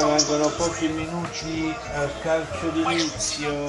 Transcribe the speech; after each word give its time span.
mancano 0.00 0.48
pochi 0.50 0.88
minuti 0.88 1.74
al 1.94 2.10
calcio 2.22 2.68
d'inizio 2.70 3.66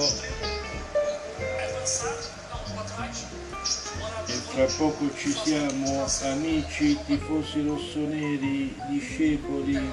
e 4.25 4.33
fra 4.33 4.65
poco 4.77 5.13
ci 5.15 5.33
siamo 5.33 6.05
amici 6.21 6.97
tifosi 7.05 7.65
rossoneri 7.65 8.75
discepoli. 8.89 9.91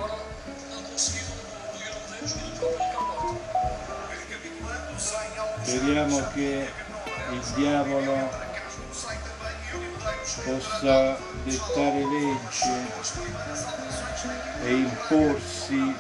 Speriamo 5.63 6.29
che 6.35 6.69
il 7.33 7.43
diavolo 7.55 8.49
possa 10.45 11.19
dettare 11.45 12.05
legge 12.07 13.19
e 14.63 14.73
imporsi 14.73 15.95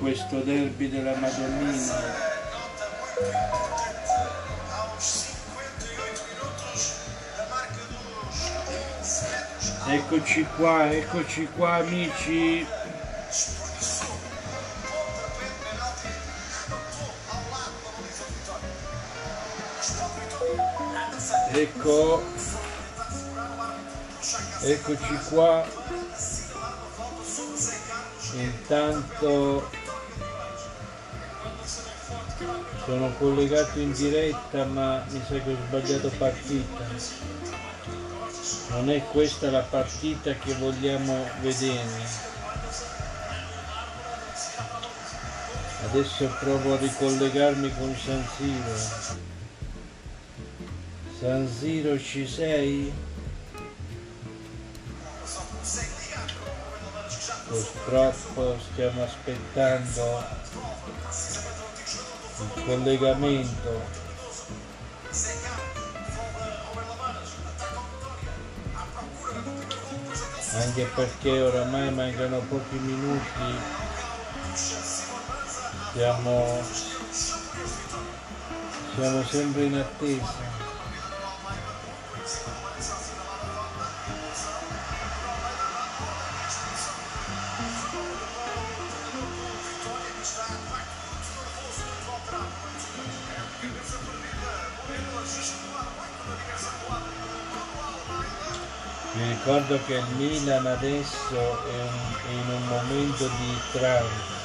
questo 0.00 0.38
derby 0.38 0.88
della 0.88 1.14
Madonnina. 1.16 2.28
Eccoci 9.88 10.46
qua, 10.56 10.90
eccoci 10.90 11.48
qua 11.54 11.74
amici. 11.74 12.66
Ecco, 21.52 22.22
eccoci 24.62 25.18
qua. 25.28 25.66
Intanto 28.32 29.79
sono 32.90 33.14
collegato 33.18 33.78
in 33.78 33.92
diretta 33.92 34.64
ma 34.64 35.04
mi 35.10 35.22
sa 35.24 35.38
che 35.38 35.52
ho 35.52 35.56
sbagliato 35.68 36.08
partita. 36.18 36.84
Non 38.70 38.90
è 38.90 39.04
questa 39.12 39.48
la 39.48 39.60
partita 39.60 40.34
che 40.34 40.54
vogliamo 40.54 41.24
vedere. 41.40 42.28
Adesso 45.84 46.36
provo 46.40 46.74
a 46.74 46.78
ricollegarmi 46.78 47.72
con 47.78 47.94
San 47.96 48.26
Siro. 48.36 48.76
San 51.20 51.48
Siro 51.48 51.96
ci 51.96 52.26
sei? 52.26 52.92
Purtroppo 57.46 58.58
stiamo 58.72 59.04
aspettando 59.04 60.24
il 62.42 62.64
collegamento. 62.64 63.98
Anche 70.52 70.84
perché 70.94 71.40
oramai 71.40 71.92
mancano 71.92 72.38
pochi 72.40 72.76
minuti. 72.76 73.54
Siamo, 75.92 76.62
siamo 78.94 79.24
sempre 79.24 79.64
in 79.64 79.74
attesa. 79.76 80.49
Ricordo 99.50 99.80
che 99.84 99.94
il 99.94 100.06
Milan 100.16 100.64
adesso 100.64 101.34
è, 101.34 101.80
un- 101.82 102.14
è 102.24 102.30
in 102.30 102.48
un 102.50 102.68
momento 102.68 103.26
di 103.26 103.58
transito, 103.72 104.38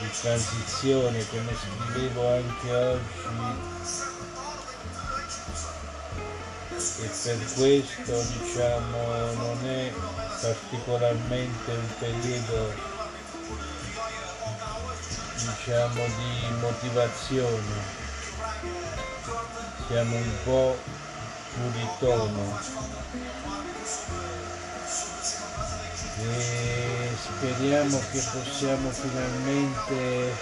di 0.00 0.10
transizione, 0.20 1.26
come 1.30 1.56
scrivevo 1.56 2.34
anche 2.34 2.74
oggi. 2.74 3.80
E 7.00 7.10
per 7.22 7.38
questo 7.54 8.22
diciamo 8.38 8.98
non 9.32 9.58
è 9.66 9.92
particolarmente 10.42 11.70
un 11.70 11.88
periodo 11.98 12.74
diciamo 15.36 16.04
di 16.04 16.54
motivazione. 16.60 18.00
Siamo 19.88 20.16
un 20.16 20.32
po' 20.44 20.76
fuori 21.54 21.88
tono. 21.98 22.91
E 26.22 27.10
speriamo 27.16 27.98
che 28.10 28.22
possiamo 28.32 28.90
finalmente 28.90 30.32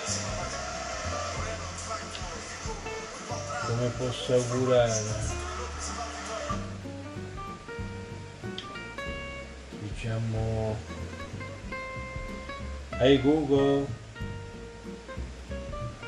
come 3.67 3.89
posso 3.97 4.35
augurare 4.35 5.39
diciamo 9.81 10.77
Ehi 12.99 13.21
Google 13.23 13.87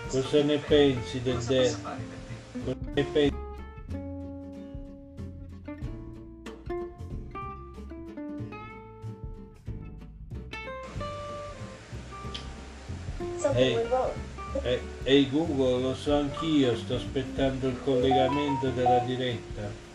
cosa 0.08 0.42
ne 0.42 0.58
pensi 0.58 1.22
del 1.22 1.42
derby? 1.44 1.82
cosa 2.64 2.76
ne 2.94 3.04
pensi? 3.04 3.41
Ehi, 13.54 13.76
eh, 14.62 14.80
ehi 15.02 15.30
Google, 15.30 15.80
lo 15.80 15.94
so 15.94 16.14
anch'io, 16.14 16.76
sto 16.76 16.94
aspettando 16.94 17.66
il 17.68 17.76
collegamento 17.82 18.68
della 18.70 18.98
diretta. 18.98 19.91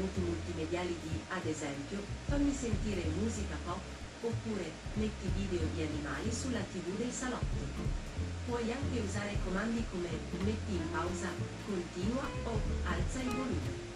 Contenuti 0.00 0.20
multimediali 0.20 0.96
di, 1.02 1.20
ad 1.28 1.44
esempio, 1.44 1.98
fammi 2.24 2.52
sentire 2.54 3.04
musica 3.20 3.56
pop, 3.64 3.80
oppure 4.22 4.70
metti 4.94 5.30
video 5.36 5.66
di 5.74 5.82
animali 5.82 6.32
sulla 6.32 6.60
tv 6.60 6.96
del 6.96 7.10
salotto. 7.10 8.08
Puoi 8.46 8.72
anche 8.72 9.00
usare 9.00 9.36
comandi 9.44 9.84
come 9.90 10.08
metti 10.42 10.72
in 10.72 10.90
pausa, 10.90 11.28
continua 11.66 12.22
o 12.44 12.60
alza 12.84 13.20
il 13.20 13.28
volume. 13.28 13.88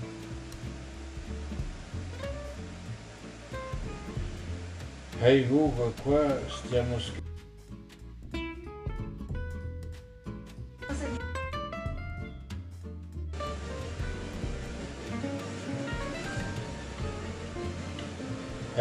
Hey 5.21 5.49
Google, 5.49 5.93
qua 6.03 6.39
stiamo 6.49 6.99
scrivendo. 6.99 7.24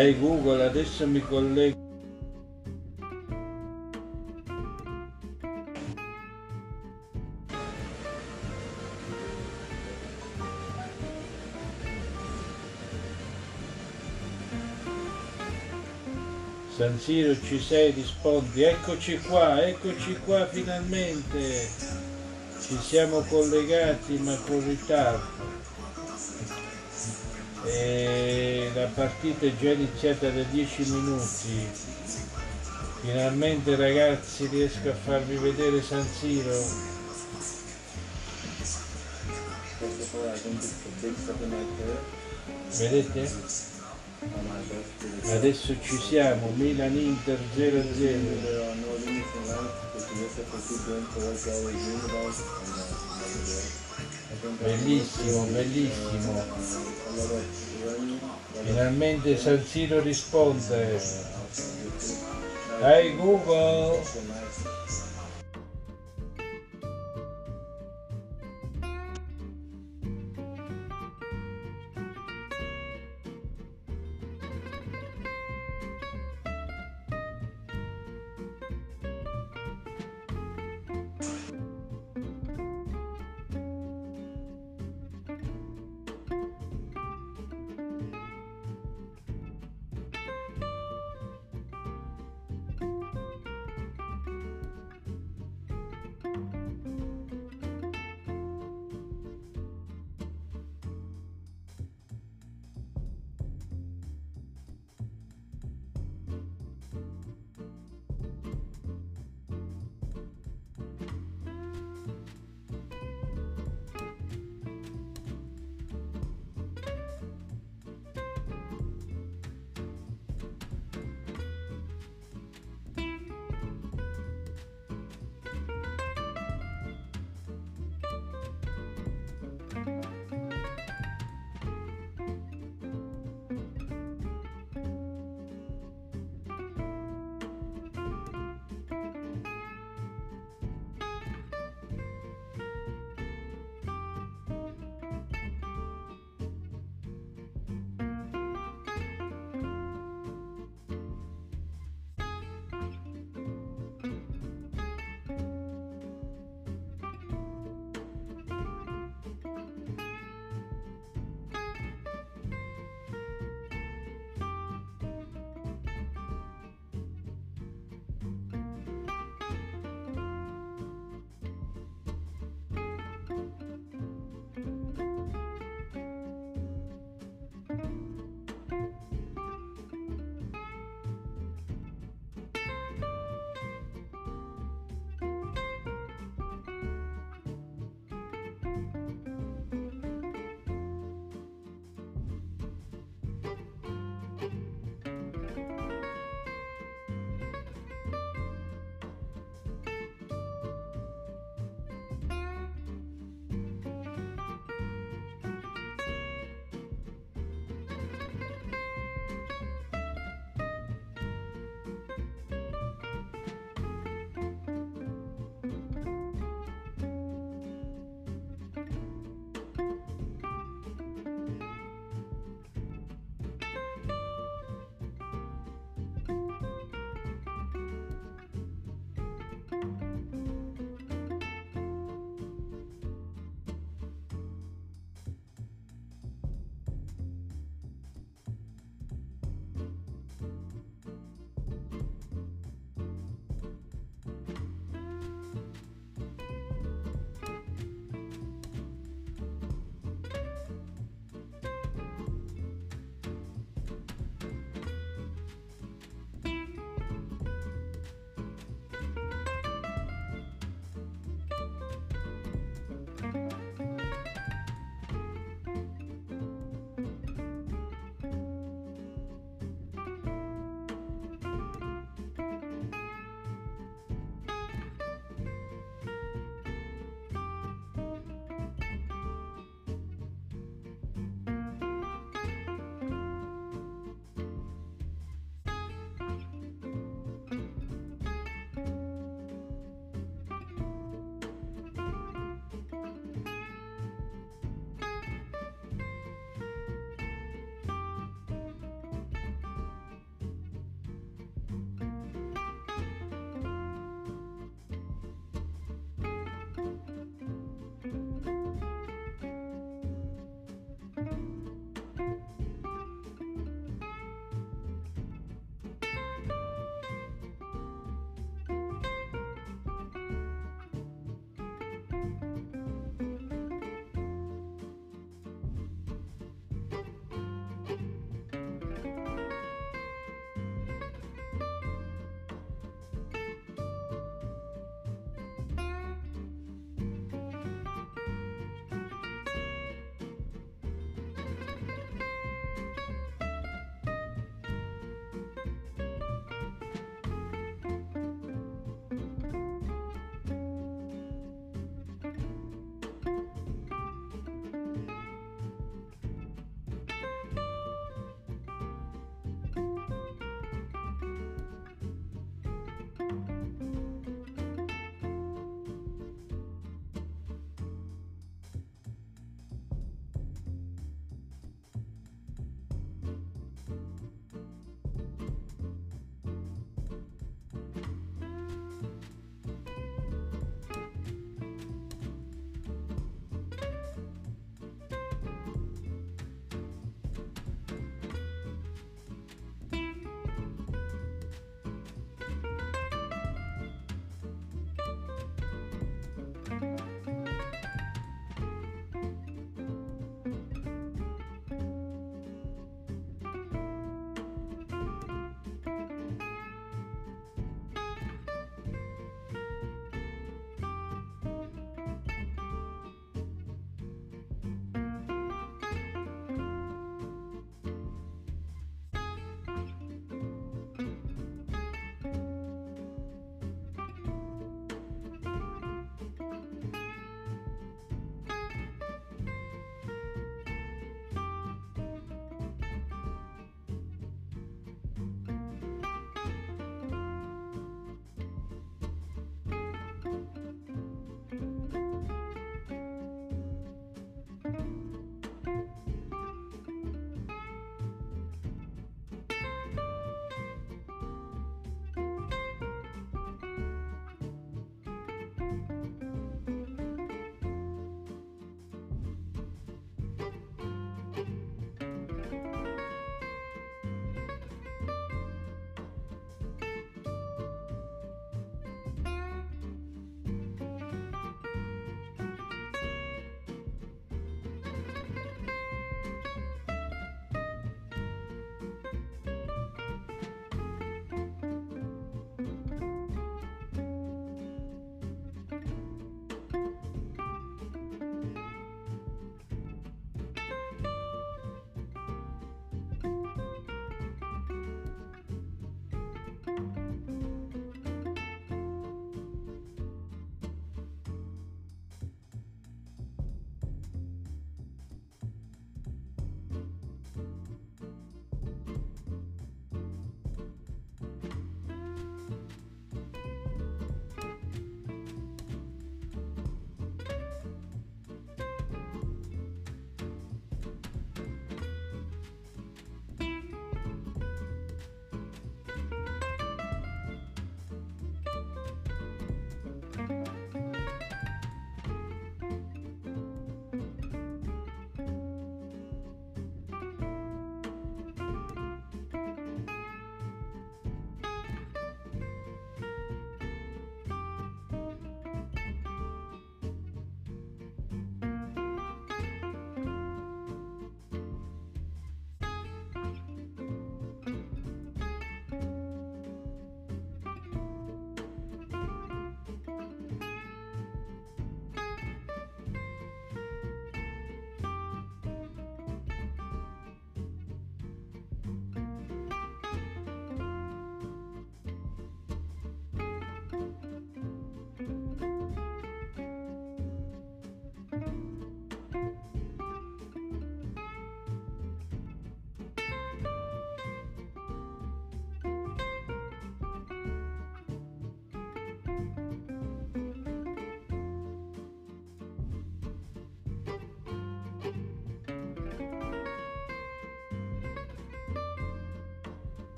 Hey 0.00 0.18
Google, 0.18 0.64
adesso 0.64 1.06
mi 1.06 1.20
collego. 1.20 1.76
San 16.74 16.98
Siro 16.98 17.38
ci 17.42 17.60
sei, 17.60 17.90
rispondi, 17.90 18.62
eccoci 18.62 19.18
qua, 19.18 19.62
eccoci 19.62 20.18
qua 20.24 20.46
finalmente. 20.46 21.68
Ci 22.58 22.78
siamo 22.78 23.20
collegati 23.28 24.16
ma 24.16 24.34
con 24.46 24.66
ritardo. 24.66 25.40
E 27.66 28.29
la 28.74 28.86
partita 28.86 29.46
è 29.46 29.56
già 29.56 29.72
iniziata 29.72 30.30
da 30.30 30.42
10 30.42 30.90
minuti. 30.90 31.66
Finalmente 33.00 33.76
ragazzi 33.76 34.46
riesco 34.46 34.90
a 34.90 34.94
farvi 34.94 35.36
vedere 35.36 35.82
San 35.82 36.06
Siro. 36.06 36.88
Here. 39.80 39.96
Vedete? 42.76 43.24
Adesso 45.32 45.80
ci 45.80 45.96
siamo, 45.98 46.52
Milan 46.56 46.94
Inter 46.94 47.38
0-0. 47.56 47.56
There 47.56 48.62
are 48.62 48.74
no 48.74 48.94
limits 49.04 49.32
in 49.34 49.46
life. 49.46 49.72
It's 49.94 50.06
just 50.12 50.36
to 50.36 50.42
keep 50.68 50.84
going 50.86 51.06
for 51.06 51.20
what 51.24 51.42
you 51.44 51.52
always 51.52 51.82
dream 51.82 52.04
about. 52.04 52.36
And 52.36 52.76
uh, 52.76 53.16
never 53.16 53.42
there. 53.48 53.68
I 54.30 54.34
think 54.34 54.44
I'm 54.44 54.56
Bellissimo, 54.60 55.46
bellissimo. 55.46 56.44
Finalmente 58.64 59.36
San 59.36 59.64
Siro 59.64 60.00
risponde. 60.00 60.98
Hey 62.82 63.12
Google! 63.16 64.00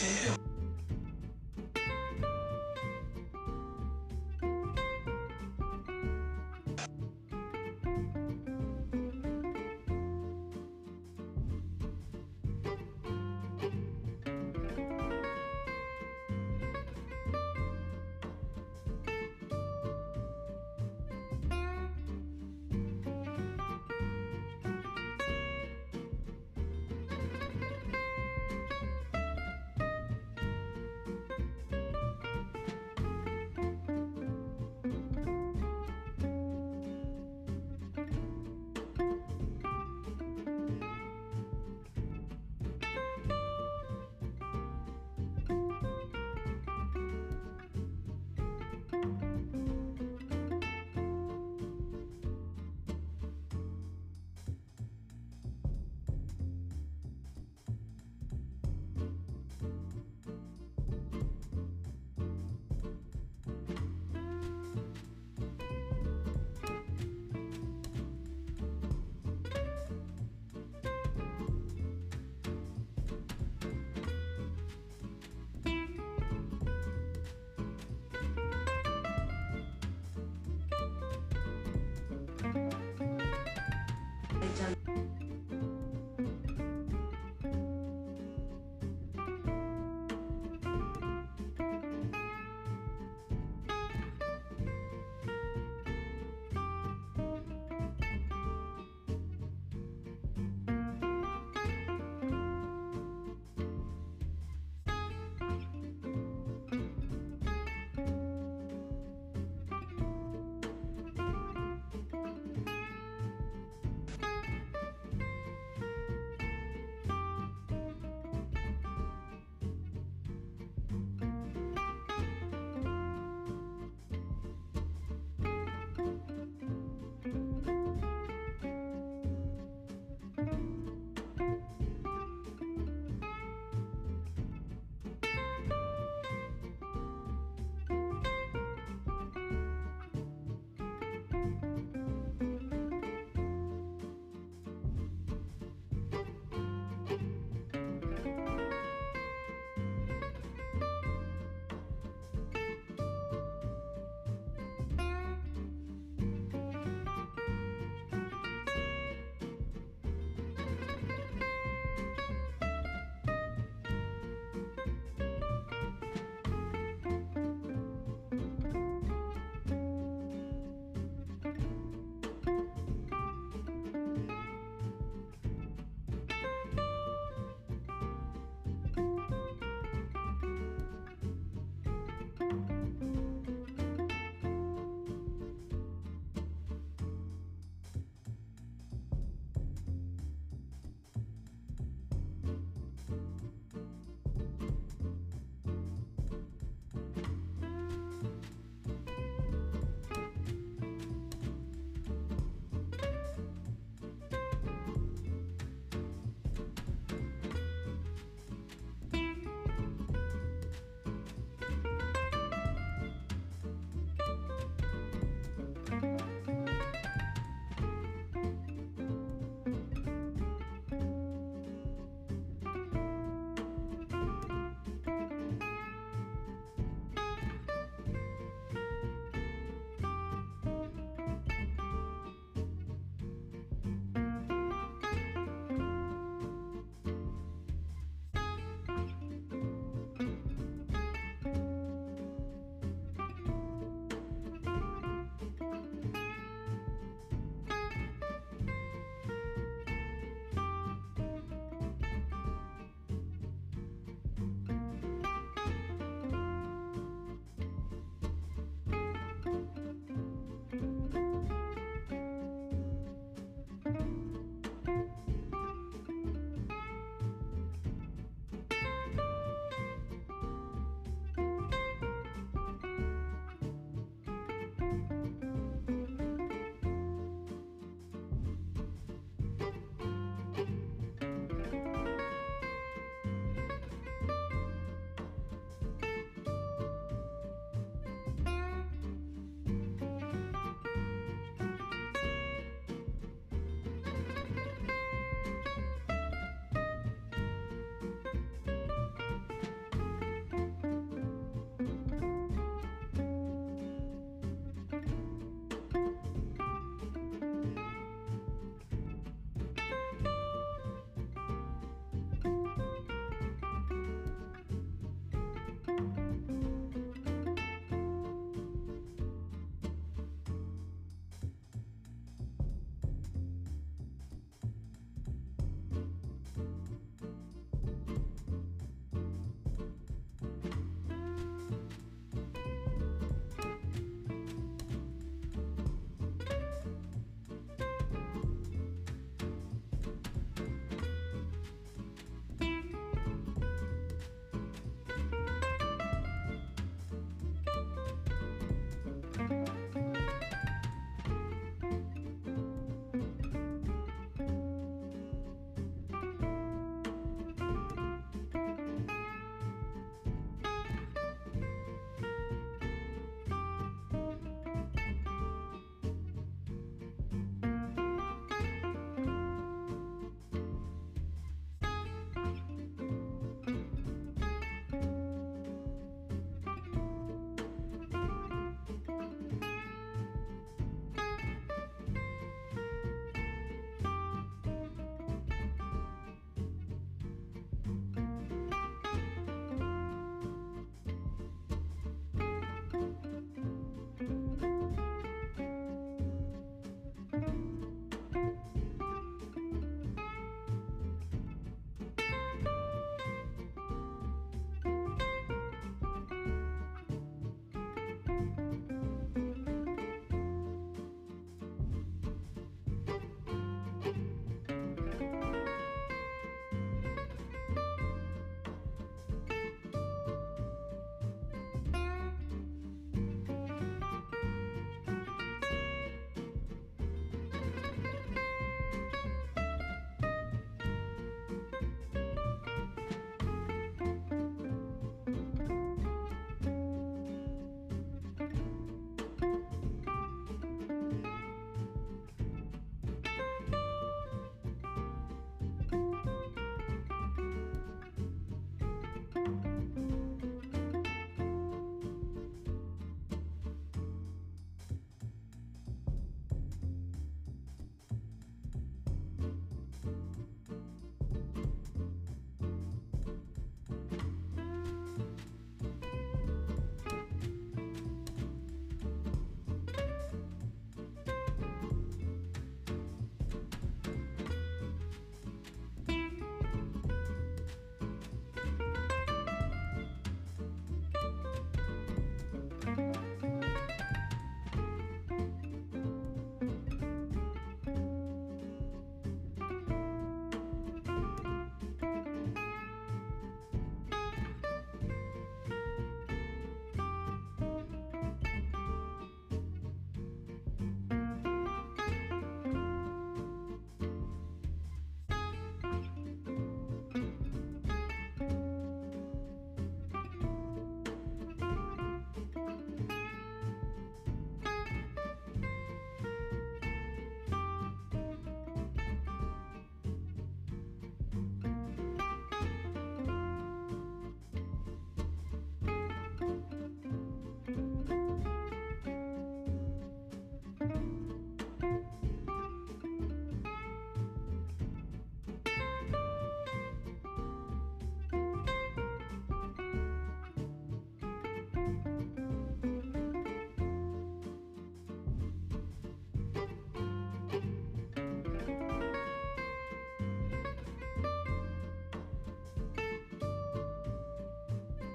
So 0.00 0.39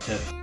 tip. 0.06 0.35